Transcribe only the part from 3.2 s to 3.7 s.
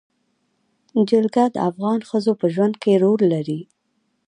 لري.